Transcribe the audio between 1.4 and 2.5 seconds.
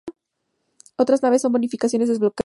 son bonificaciones desbloqueables.